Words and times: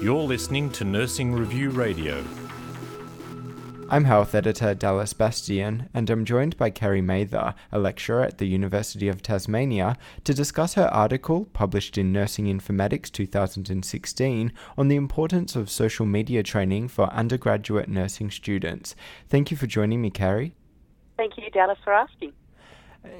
You're 0.00 0.22
listening 0.22 0.70
to 0.70 0.84
Nursing 0.84 1.32
Review 1.32 1.70
Radio. 1.70 2.24
I'm 3.92 4.04
health 4.04 4.34
editor 4.34 4.72
Dallas 4.72 5.12
Bastian, 5.12 5.88
and 5.92 6.08
I'm 6.08 6.24
joined 6.24 6.56
by 6.56 6.70
Carey 6.70 7.00
Mather, 7.00 7.54
a 7.72 7.78
lecturer 7.78 8.22
at 8.22 8.38
the 8.38 8.46
University 8.46 9.08
of 9.08 9.20
Tasmania, 9.20 9.96
to 10.24 10.32
discuss 10.32 10.74
her 10.74 10.86
article, 10.92 11.46
published 11.46 11.98
in 11.98 12.12
Nursing 12.12 12.46
Informatics 12.46 13.10
2016, 13.10 14.52
on 14.78 14.88
the 14.88 14.96
importance 14.96 15.56
of 15.56 15.68
social 15.68 16.06
media 16.06 16.42
training 16.42 16.88
for 16.88 17.12
undergraduate 17.12 17.88
nursing 17.88 18.30
students. 18.30 18.94
Thank 19.28 19.50
you 19.50 19.56
for 19.56 19.66
joining 19.66 20.00
me, 20.00 20.10
Carey. 20.10 20.54
Thank 21.16 21.36
you, 21.36 21.50
Dallas, 21.50 21.78
for 21.82 21.92
asking. 21.92 22.32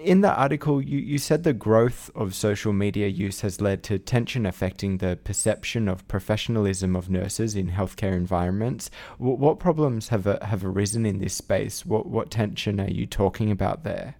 In 0.02 0.20
the 0.20 0.34
article, 0.34 0.82
you, 0.82 0.98
you 0.98 1.18
said 1.18 1.42
the 1.42 1.54
growth 1.54 2.10
of 2.14 2.34
social 2.34 2.72
media 2.72 3.08
use 3.08 3.40
has 3.40 3.62
led 3.62 3.82
to 3.84 3.98
tension 3.98 4.44
affecting 4.44 4.98
the 4.98 5.18
perception 5.24 5.88
of 5.88 6.06
professionalism 6.06 6.94
of 6.94 7.08
nurses 7.08 7.54
in 7.56 7.70
healthcare 7.70 8.12
environments. 8.12 8.90
What, 9.16 9.38
what 9.38 9.58
problems 9.58 10.08
have 10.08 10.26
uh, 10.26 10.38
have 10.44 10.64
arisen 10.64 11.06
in 11.06 11.18
this 11.18 11.34
space? 11.34 11.86
What 11.86 12.06
what 12.06 12.30
tension 12.30 12.78
are 12.78 12.90
you 12.90 13.06
talking 13.06 13.50
about 13.50 13.82
there? 13.82 14.16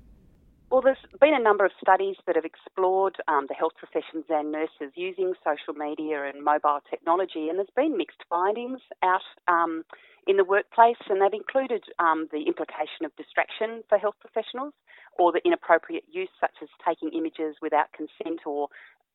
Been 1.30 1.40
a 1.40 1.44
number 1.44 1.64
of 1.64 1.70
studies 1.80 2.16
that 2.26 2.34
have 2.34 2.44
explored 2.44 3.14
um, 3.28 3.46
the 3.46 3.54
health 3.54 3.74
professions 3.78 4.24
and 4.30 4.50
nurses 4.50 4.90
using 4.96 5.32
social 5.46 5.78
media 5.78 6.24
and 6.24 6.42
mobile 6.42 6.80
technology, 6.90 7.48
and 7.48 7.56
there's 7.56 7.70
been 7.76 7.96
mixed 7.96 8.24
findings 8.28 8.80
out 9.04 9.22
um, 9.46 9.84
in 10.26 10.38
the 10.38 10.44
workplace, 10.44 10.98
and 11.08 11.22
they've 11.22 11.32
included 11.32 11.84
um, 12.00 12.26
the 12.32 12.42
implication 12.50 13.06
of 13.06 13.14
distraction 13.14 13.84
for 13.88 13.96
health 13.96 14.16
professionals 14.18 14.74
or 15.20 15.30
the 15.30 15.40
inappropriate 15.44 16.02
use, 16.10 16.30
such 16.40 16.56
as 16.62 16.68
taking 16.84 17.16
images 17.16 17.54
without 17.62 17.92
consent 17.92 18.40
or 18.44 18.66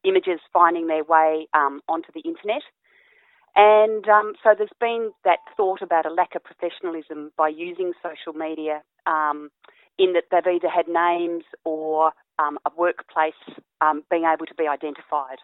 images 0.05 0.39
finding 0.53 0.87
their 0.87 1.03
way 1.03 1.49
um, 1.53 1.81
onto 1.89 2.13
the 2.15 2.21
internet. 2.21 2.63
And 3.57 4.07
um, 4.07 4.35
so 4.41 4.55
there's 4.57 4.69
been 4.79 5.11
that 5.25 5.39
thought 5.57 5.81
about 5.81 6.05
a 6.05 6.13
lack 6.13 6.33
of 6.33 6.45
professionalism 6.45 7.33
by 7.35 7.49
using 7.49 7.91
social 8.01 8.31
media 8.31 8.83
um, 9.05 9.51
in 9.97 10.13
that 10.13 10.25
they've 10.31 10.55
either 10.55 10.69
had 10.69 10.87
names 10.87 11.43
or 11.63 12.11
um, 12.39 12.57
a 12.65 12.71
workplace 12.77 13.33
um, 13.81 14.03
being 14.09 14.23
able 14.23 14.45
to 14.45 14.55
be 14.55 14.67
identified. 14.67 15.37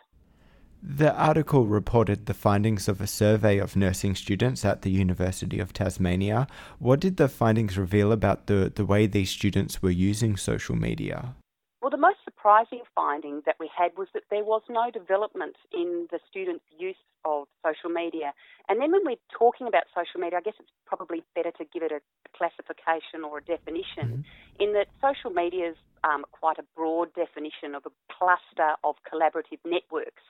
The 0.84 1.14
article 1.14 1.68
reported 1.68 2.26
the 2.26 2.34
findings 2.34 2.88
of 2.88 3.00
a 3.00 3.06
survey 3.06 3.60
of 3.60 3.76
nursing 3.76 4.16
students 4.16 4.66
at 4.66 4.82
the 4.82 4.90
University 4.90 5.60
of 5.60 5.74
Tasmania. 5.74 6.48
What 6.80 7.00
did 7.00 7.18
the 7.18 7.30
findings 7.30 7.78
reveal 7.78 8.12
about 8.12 8.48
the, 8.48 8.72
the 8.74 8.86
way 8.86 9.06
these 9.06 9.30
students 9.30 9.84
were 9.84 9.92
using 9.92 10.38
social 10.38 10.76
media? 10.76 11.36
Well, 11.82 11.92
the 11.92 11.98
most 11.98 12.18
surprising 12.42 12.82
finding 12.96 13.42
that 13.46 13.56
we 13.60 13.70
had 13.70 13.92
was 13.98 14.08
that 14.14 14.24
there 14.32 14.44
was 14.44 14.62
no 14.70 14.90
development 14.90 15.56
in 15.72 16.08
the 16.12 16.20
students' 16.30 16.66
use 16.78 16.96
of 17.24 17.46
social 17.64 17.90
media. 17.90 18.34
And 18.68 18.82
then 18.82 18.92
when 18.92 19.02
we're 19.06 19.22
talking 19.38 19.68
about 19.68 19.84
social 19.94 20.20
media, 20.20 20.40
I 20.40 20.42
guess 20.42 20.58
it's 20.60 20.72
probably 20.86 21.24
better 21.36 21.52
to 21.52 21.66
give 21.72 21.84
it 21.84 21.92
a 21.92 22.02
classification 22.36 23.22
or 23.24 23.38
a 23.38 23.44
definition, 23.44 24.26
mm-hmm. 24.26 24.64
in 24.64 24.74
that 24.74 24.88
social 24.98 25.30
media 25.30 25.70
is 25.70 25.78
um, 26.04 26.26
quite 26.32 26.58
a 26.58 26.66
broad 26.76 27.14
definition 27.14 27.76
of 27.76 27.86
a 27.86 27.94
cluster 28.10 28.74
of 28.84 28.96
collaborative 29.06 29.62
networks 29.66 30.24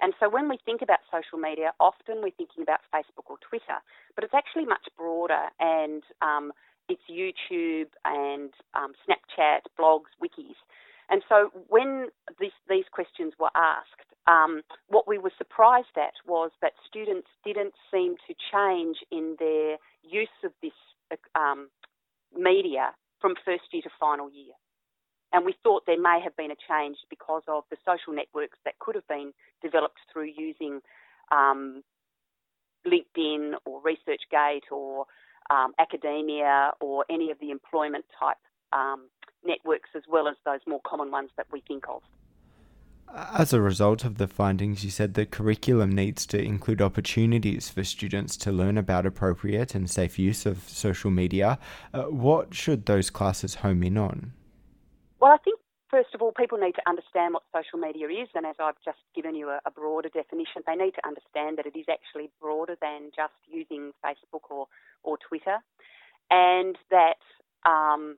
and 0.00 0.14
so 0.18 0.28
when 0.28 0.48
we 0.48 0.58
think 0.64 0.82
about 0.82 0.98
social 1.14 1.38
media, 1.38 1.70
often 1.78 2.22
we're 2.22 2.34
thinking 2.34 2.64
about 2.64 2.80
Facebook 2.92 3.30
or 3.30 3.36
Twitter, 3.38 3.78
but 4.16 4.24
it's 4.24 4.34
actually 4.34 4.64
much 4.64 4.82
broader 4.98 5.46
and 5.60 6.02
um, 6.20 6.50
it's 6.88 7.02
YouTube 7.06 7.86
and 8.04 8.50
um, 8.74 8.94
Snapchat, 9.06 9.62
blogs, 9.78 10.10
wikis. 10.18 10.58
And 11.12 11.22
so 11.28 11.50
when 11.68 12.06
this, 12.40 12.52
these 12.70 12.86
questions 12.90 13.34
were 13.38 13.50
asked, 13.54 14.08
um, 14.26 14.62
what 14.88 15.06
we 15.06 15.18
were 15.18 15.32
surprised 15.36 15.94
at 15.96 16.14
was 16.26 16.50
that 16.62 16.72
students 16.88 17.28
didn't 17.44 17.74
seem 17.92 18.16
to 18.26 18.34
change 18.50 18.96
in 19.10 19.36
their 19.38 19.76
use 20.02 20.32
of 20.42 20.52
this 20.62 20.72
um, 21.34 21.68
media 22.34 22.94
from 23.20 23.34
first 23.44 23.64
year 23.72 23.82
to 23.82 23.90
final 24.00 24.30
year. 24.30 24.54
And 25.34 25.44
we 25.44 25.54
thought 25.62 25.82
there 25.86 26.00
may 26.00 26.18
have 26.24 26.34
been 26.34 26.50
a 26.50 26.56
change 26.66 26.96
because 27.10 27.42
of 27.46 27.64
the 27.70 27.76
social 27.84 28.14
networks 28.14 28.58
that 28.64 28.78
could 28.78 28.94
have 28.94 29.06
been 29.06 29.32
developed 29.62 29.98
through 30.10 30.30
using 30.34 30.80
um, 31.30 31.82
LinkedIn 32.86 33.52
or 33.66 33.82
ResearchGate 33.82 34.72
or 34.72 35.04
um, 35.50 35.72
academia 35.78 36.70
or 36.80 37.04
any 37.10 37.30
of 37.30 37.38
the 37.38 37.50
employment 37.50 38.06
type 38.18 38.36
um, 38.72 39.08
networks, 39.44 39.90
as 39.94 40.02
well 40.08 40.28
as 40.28 40.36
those 40.44 40.60
more 40.66 40.80
common 40.86 41.10
ones 41.10 41.30
that 41.36 41.46
we 41.52 41.60
think 41.60 41.84
of. 41.88 42.02
As 43.14 43.52
a 43.52 43.60
result 43.60 44.04
of 44.04 44.16
the 44.16 44.26
findings, 44.26 44.84
you 44.84 44.90
said 44.90 45.12
the 45.12 45.26
curriculum 45.26 45.90
needs 45.90 46.24
to 46.26 46.42
include 46.42 46.80
opportunities 46.80 47.68
for 47.68 47.84
students 47.84 48.38
to 48.38 48.50
learn 48.50 48.78
about 48.78 49.04
appropriate 49.04 49.74
and 49.74 49.90
safe 49.90 50.18
use 50.18 50.46
of 50.46 50.66
social 50.66 51.10
media. 51.10 51.58
Uh, 51.92 52.04
what 52.04 52.54
should 52.54 52.86
those 52.86 53.10
classes 53.10 53.56
home 53.56 53.82
in 53.82 53.98
on? 53.98 54.32
Well, 55.20 55.30
I 55.30 55.36
think 55.36 55.60
first 55.90 56.14
of 56.14 56.22
all, 56.22 56.32
people 56.32 56.56
need 56.56 56.74
to 56.74 56.88
understand 56.88 57.34
what 57.34 57.42
social 57.52 57.78
media 57.78 58.08
is, 58.08 58.28
and 58.34 58.46
as 58.46 58.56
I've 58.58 58.80
just 58.82 58.98
given 59.14 59.34
you 59.34 59.50
a, 59.50 59.60
a, 59.66 59.70
broader 59.70 60.08
definition, 60.08 60.62
they 60.66 60.74
need 60.74 60.92
to 60.92 61.06
understand 61.06 61.58
that 61.58 61.66
it 61.66 61.78
is 61.78 61.84
actually 61.90 62.30
broader 62.40 62.76
than 62.80 63.10
just 63.14 63.36
using 63.46 63.92
Facebook 64.02 64.50
or, 64.50 64.68
or 65.02 65.18
Twitter, 65.18 65.58
and 66.30 66.78
that 66.90 67.20
um, 67.68 68.16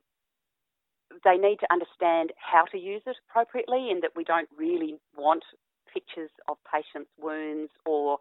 they 1.23 1.37
need 1.37 1.59
to 1.59 1.67
understand 1.71 2.33
how 2.37 2.65
to 2.71 2.77
use 2.77 3.01
it 3.05 3.17
appropriately, 3.29 3.89
and 3.91 4.03
that 4.03 4.11
we 4.15 4.23
don't 4.23 4.49
really 4.57 4.95
want 5.17 5.43
pictures 5.91 6.31
of 6.47 6.57
patients' 6.71 7.11
wounds, 7.19 7.71
or 7.85 8.17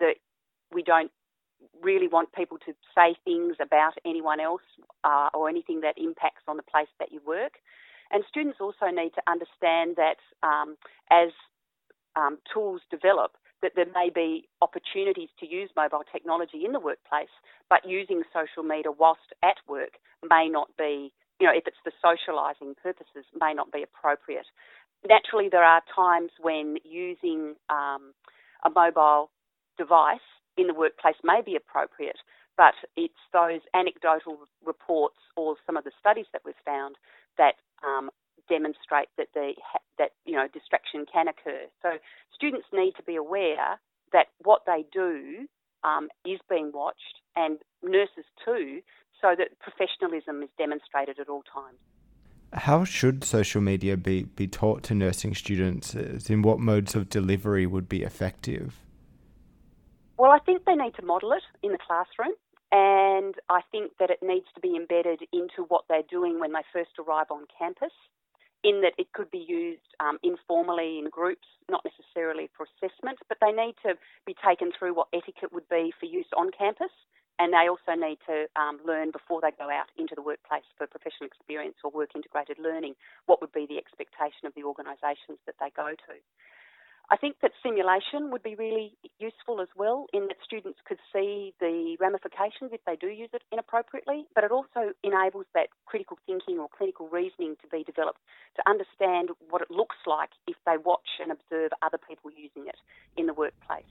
that 0.00 0.16
we 0.72 0.82
don't 0.82 1.10
really 1.82 2.08
want 2.08 2.32
people 2.32 2.58
to 2.58 2.72
say 2.94 3.16
things 3.24 3.56
about 3.60 3.94
anyone 4.04 4.40
else 4.40 4.62
uh, 5.04 5.28
or 5.34 5.48
anything 5.48 5.80
that 5.80 5.94
impacts 5.98 6.42
on 6.46 6.56
the 6.56 6.62
place 6.62 6.88
that 6.98 7.12
you 7.12 7.20
work. 7.26 7.54
And 8.10 8.24
students 8.28 8.58
also 8.60 8.86
need 8.86 9.10
to 9.14 9.22
understand 9.26 9.96
that 9.96 10.16
um, 10.42 10.76
as 11.10 11.30
um, 12.16 12.38
tools 12.52 12.80
develop, 12.90 13.32
that 13.60 13.72
there 13.74 13.86
may 13.92 14.08
be 14.08 14.48
opportunities 14.62 15.28
to 15.40 15.46
use 15.46 15.68
mobile 15.76 16.04
technology 16.10 16.64
in 16.64 16.72
the 16.72 16.80
workplace, 16.80 17.34
but 17.68 17.80
using 17.84 18.22
social 18.32 18.62
media 18.62 18.92
whilst 18.96 19.34
at 19.42 19.56
work 19.68 19.98
may 20.28 20.48
not 20.48 20.68
be, 20.78 21.12
you 21.40 21.46
know, 21.46 21.52
if 21.54 21.64
it's 21.66 21.76
for 21.82 21.92
socialising 22.04 22.76
purposes, 22.82 23.24
may 23.40 23.54
not 23.54 23.70
be 23.72 23.82
appropriate. 23.82 24.46
Naturally, 25.08 25.48
there 25.50 25.64
are 25.64 25.82
times 25.94 26.30
when 26.40 26.76
using 26.84 27.54
um, 27.70 28.12
a 28.64 28.70
mobile 28.70 29.30
device 29.76 30.18
in 30.56 30.66
the 30.66 30.74
workplace 30.74 31.14
may 31.22 31.40
be 31.44 31.54
appropriate, 31.54 32.18
but 32.56 32.74
it's 32.96 33.22
those 33.32 33.60
anecdotal 33.74 34.38
reports 34.64 35.18
or 35.36 35.54
some 35.64 35.76
of 35.76 35.84
the 35.84 35.92
studies 36.00 36.26
that 36.32 36.42
we've 36.44 36.54
found 36.64 36.96
that 37.38 37.54
um, 37.86 38.10
demonstrate 38.48 39.08
that 39.16 39.28
the 39.34 39.52
that 39.98 40.10
you 40.24 40.34
know 40.34 40.48
distraction 40.52 41.06
can 41.10 41.28
occur. 41.28 41.66
So 41.82 41.90
students 42.34 42.66
need 42.72 42.94
to 42.96 43.02
be 43.04 43.14
aware 43.14 43.78
that 44.12 44.26
what 44.42 44.62
they 44.66 44.84
do 44.92 45.46
um, 45.84 46.08
is 46.26 46.40
being 46.50 46.72
watched, 46.74 47.22
and 47.36 47.58
nurses 47.82 48.24
too, 48.44 48.80
so 49.20 49.34
that 49.36 49.58
professionalism 49.60 50.42
is 50.42 50.48
demonstrated 50.58 51.18
at 51.18 51.28
all 51.28 51.42
times. 51.52 51.78
How 52.52 52.84
should 52.84 53.24
social 53.24 53.60
media 53.60 53.96
be, 53.96 54.22
be 54.24 54.46
taught 54.46 54.82
to 54.84 54.94
nursing 54.94 55.34
students? 55.34 55.94
In 55.94 56.42
what 56.42 56.60
modes 56.60 56.94
of 56.94 57.10
delivery 57.10 57.66
would 57.66 57.88
be 57.88 58.02
effective? 58.02 58.80
Well, 60.16 60.30
I 60.30 60.38
think 60.38 60.64
they 60.64 60.74
need 60.74 60.94
to 60.96 61.04
model 61.04 61.32
it 61.32 61.42
in 61.62 61.72
the 61.72 61.78
classroom. 61.78 62.32
And 62.70 63.34
I 63.48 63.60
think 63.70 63.92
that 63.98 64.10
it 64.10 64.18
needs 64.22 64.46
to 64.54 64.60
be 64.60 64.76
embedded 64.76 65.20
into 65.32 65.64
what 65.68 65.84
they're 65.88 66.02
doing 66.10 66.38
when 66.38 66.52
they 66.52 66.60
first 66.72 66.90
arrive 66.98 67.30
on 67.30 67.46
campus, 67.58 67.92
in 68.62 68.82
that 68.82 68.92
it 68.98 69.12
could 69.14 69.30
be 69.30 69.44
used 69.46 69.88
um, 70.00 70.18
informally 70.22 70.98
in 70.98 71.08
groups, 71.08 71.46
not 71.70 71.82
necessarily 71.84 72.50
for 72.56 72.66
assessment, 72.68 73.18
but 73.28 73.38
they 73.40 73.52
need 73.52 73.74
to 73.84 73.94
be 74.26 74.34
taken 74.46 74.70
through 74.76 74.94
what 74.94 75.08
etiquette 75.14 75.52
would 75.52 75.68
be 75.68 75.92
for 75.98 76.06
use 76.06 76.28
on 76.36 76.50
campus. 76.50 76.92
And 77.38 77.54
they 77.54 77.70
also 77.70 77.94
need 77.94 78.18
to 78.26 78.50
um, 78.58 78.80
learn 78.84 79.10
before 79.10 79.40
they 79.40 79.54
go 79.54 79.70
out 79.70 79.86
into 79.96 80.14
the 80.14 80.22
workplace 80.22 80.66
for 80.76 80.86
professional 80.86 81.30
experience 81.30 81.76
or 81.84 81.90
work 81.90 82.10
integrated 82.14 82.58
learning 82.58 82.94
what 83.26 83.40
would 83.40 83.52
be 83.52 83.66
the 83.66 83.78
expectation 83.78 84.46
of 84.46 84.54
the 84.58 84.64
organisations 84.64 85.38
that 85.46 85.54
they 85.62 85.70
go 85.70 85.94
to. 85.94 86.14
I 87.10 87.16
think 87.16 87.36
that 87.40 87.52
simulation 87.62 88.30
would 88.30 88.42
be 88.42 88.54
really 88.54 88.92
useful 89.18 89.62
as 89.62 89.68
well 89.74 90.06
in 90.12 90.28
that 90.28 90.36
students 90.44 90.78
could 90.84 90.98
see 91.10 91.54
the 91.58 91.96
ramifications 91.98 92.68
if 92.70 92.84
they 92.84 92.96
do 92.96 93.08
use 93.08 93.30
it 93.32 93.42
inappropriately, 93.50 94.26
but 94.34 94.44
it 94.44 94.52
also 94.52 94.92
enables 95.02 95.46
that 95.54 95.68
critical 95.86 96.18
thinking 96.26 96.58
or 96.58 96.68
clinical 96.68 97.08
reasoning 97.08 97.56
to 97.62 97.68
be 97.68 97.82
developed 97.82 98.20
to 98.56 98.62
understand 98.68 99.30
what 99.48 99.62
it 99.62 99.70
looks 99.70 99.96
like 100.06 100.28
if 100.46 100.56
they 100.66 100.76
watch 100.84 101.08
and 101.22 101.32
observe 101.32 101.70
other 101.80 101.96
people 101.96 102.30
using 102.30 102.68
it 102.68 102.76
in 103.16 103.24
the 103.24 103.32
workplace. 103.32 103.88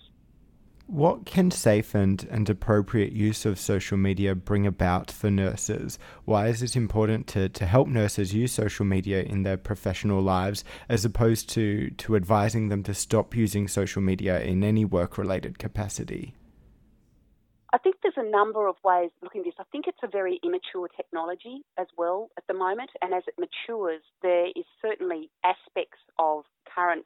What 0.88 1.26
can 1.26 1.52
safe 1.52 1.94
and, 1.94 2.26
and 2.32 2.50
appropriate 2.50 3.12
use 3.12 3.46
of 3.46 3.60
social 3.60 3.98
media 3.98 4.34
bring 4.36 4.66
about 4.66 5.12
for 5.12 5.30
nurses? 5.30 6.00
Why 6.24 6.48
is 6.48 6.64
it 6.64 6.78
important 6.78 7.28
to, 7.28 7.50
to 7.50 7.66
help 7.66 7.90
nurses 7.90 8.34
use 8.34 8.54
social 8.54 8.86
media 8.86 9.22
in 9.22 9.44
their 9.44 9.58
professional 9.58 10.22
lives 10.22 10.64
as 10.88 11.04
opposed 11.04 11.50
to, 11.50 11.90
to 11.90 12.16
advising 12.16 12.70
them 12.70 12.84
to 12.84 12.94
stop 12.94 13.36
using 13.36 13.68
social 13.68 14.02
media 14.02 14.40
in 14.40 14.64
any 14.64 14.86
work 14.86 15.18
related 15.18 15.60
capacity? 15.60 16.36
I 17.74 17.78
think 17.80 17.98
there's 18.02 18.14
a 18.16 18.32
number 18.32 18.66
of 18.66 18.78
ways 18.82 19.12
of 19.18 19.24
looking 19.24 19.42
at 19.42 19.46
this. 19.48 19.56
I 19.60 19.66
think 19.74 19.88
it's 19.88 19.98
a 20.02 20.08
very 20.08 20.40
immature 20.42 20.88
technology 20.96 21.66
as 21.78 21.88
well 21.98 22.30
at 22.38 22.48
the 22.48 22.54
moment, 22.54 22.92
and 23.02 23.14
as 23.14 23.24
it 23.28 23.34
matures, 23.38 24.04
there 24.22 24.48
is 24.56 24.64
certainly 24.82 25.30
aspects 25.44 26.00
of 26.18 26.46
current 26.74 27.06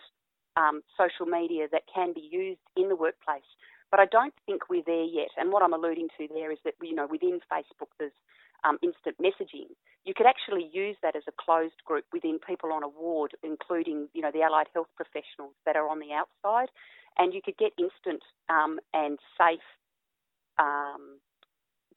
um, 0.55 0.81
social 0.97 1.25
media 1.25 1.67
that 1.71 1.83
can 1.93 2.13
be 2.13 2.27
used 2.31 2.59
in 2.77 2.89
the 2.89 2.95
workplace. 2.95 3.41
But 3.91 3.99
I 3.99 4.05
don't 4.05 4.33
think 4.45 4.69
we're 4.69 4.83
there 4.85 5.03
yet. 5.03 5.29
And 5.37 5.51
what 5.51 5.63
I'm 5.63 5.73
alluding 5.73 6.07
to 6.17 6.27
there 6.33 6.51
is 6.51 6.59
that 6.65 6.75
you 6.81 6.95
know 6.95 7.07
within 7.09 7.39
Facebook 7.51 7.91
there's 7.99 8.15
um, 8.63 8.77
instant 8.81 9.17
messaging. 9.19 9.67
You 10.05 10.13
could 10.15 10.25
actually 10.25 10.69
use 10.71 10.95
that 11.03 11.15
as 11.15 11.23
a 11.27 11.33
closed 11.37 11.83
group 11.85 12.05
within 12.13 12.39
people 12.39 12.71
on 12.71 12.83
a 12.83 12.87
ward, 12.87 13.31
including 13.43 14.07
you 14.13 14.21
know 14.21 14.31
the 14.33 14.41
allied 14.41 14.67
health 14.73 14.89
professionals 14.95 15.53
that 15.65 15.75
are 15.75 15.89
on 15.89 15.99
the 15.99 16.13
outside, 16.13 16.69
and 17.17 17.33
you 17.33 17.41
could 17.43 17.57
get 17.57 17.73
instant 17.77 18.23
um, 18.49 18.79
and 18.93 19.19
safe 19.37 19.59
um, 20.57 21.19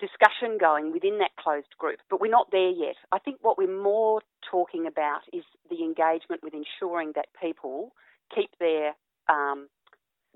discussion 0.00 0.58
going 0.58 0.92
within 0.92 1.18
that 1.18 1.30
closed 1.38 1.74
group, 1.78 1.98
but 2.10 2.20
we're 2.20 2.30
not 2.30 2.50
there 2.50 2.70
yet. 2.70 2.96
I 3.12 3.18
think 3.18 3.38
what 3.42 3.58
we're 3.58 3.82
more 3.82 4.20
talking 4.50 4.86
about 4.86 5.20
is 5.32 5.44
the 5.70 5.82
engagement 5.82 6.42
with 6.42 6.54
ensuring 6.54 7.12
that 7.14 7.26
people 7.40 7.92
keep 8.34 8.50
their 8.58 8.92
um, 9.28 9.68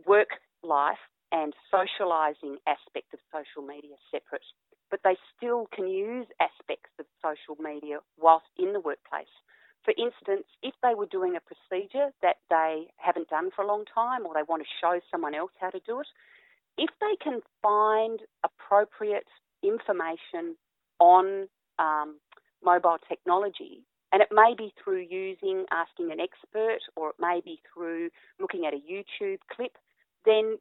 work 0.06 0.28
life 0.62 0.99
and 1.32 1.52
socialising 1.72 2.56
aspect 2.66 3.12
of 3.12 3.20
social 3.32 3.66
media 3.66 3.96
separate, 4.10 4.44
but 4.90 5.00
they 5.04 5.16
still 5.36 5.66
can 5.75 5.86
use 5.88 6.26
aspects 6.40 6.90
of 6.98 7.06
social 7.22 7.62
media 7.62 7.98
whilst 8.19 8.46
in 8.58 8.72
the 8.72 8.80
workplace. 8.80 9.32
For 9.84 9.94
instance, 9.96 10.46
if 10.62 10.75
they 10.82 10.94
were 10.94 11.06
doing 11.06 11.36
a 11.36 11.40
procedure 11.40 12.10
that 12.22 12.36
they 12.50 12.88
haven't 12.96 13.28
done 13.28 13.50
for 13.54 13.62
a 13.62 13.66
long 13.66 13.84
time 13.92 14.26
or 14.26 14.34
they 14.34 14.42
want 14.48 14.62
to 14.62 14.69
show 14.80 15.00
someone 15.10 15.34
else 15.34 15.52
how 15.60 15.70
to 15.70 15.80
do 15.86 16.00
it, 16.00 16.06
if 16.76 16.90
they 17.00 17.16
can 17.22 17.40
find 17.62 18.20
appropriate 18.44 19.26
information 19.62 20.56
on 20.98 21.48
um, 21.78 22.16
mobile 22.62 22.98
technology, 23.08 23.82
and 24.12 24.22
it 24.22 24.28
may 24.32 24.54
be 24.56 24.72
through 24.82 25.06
using, 25.10 25.64
asking 25.70 26.10
an 26.12 26.19
expert, 26.20 26.80
or 26.96 27.10
it 27.10 27.16
may 27.20 27.40
be 27.44 27.60
through 27.72 28.10
looking 28.40 28.64
at 28.66 28.72
a 28.72 28.78
YouTube 28.78 29.38
clip, 29.54 29.76
then 30.25 30.58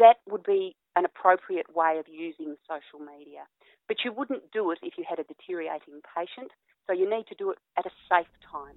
that 0.00 0.16
would 0.28 0.42
be 0.42 0.74
an 0.96 1.04
appropriate 1.04 1.74
way 1.74 1.98
of 1.98 2.06
using 2.08 2.56
social 2.66 3.04
media. 3.04 3.46
But 3.86 3.98
you 4.04 4.12
wouldn't 4.12 4.50
do 4.52 4.70
it 4.70 4.78
if 4.82 4.94
you 4.98 5.04
had 5.08 5.18
a 5.18 5.24
deteriorating 5.24 6.00
patient, 6.16 6.50
so 6.86 6.92
you 6.92 7.08
need 7.08 7.26
to 7.28 7.34
do 7.36 7.50
it 7.50 7.58
at 7.78 7.86
a 7.86 7.90
safe 8.08 8.26
time. 8.50 8.74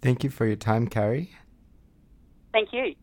Thank 0.00 0.24
you 0.24 0.30
for 0.30 0.46
your 0.46 0.56
time, 0.56 0.86
Carey. 0.86 1.30
Thank 2.52 2.72
you. 2.72 2.94